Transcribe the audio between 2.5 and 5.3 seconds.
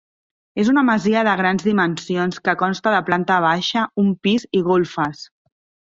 consta de planta baixa, un pis i golfes.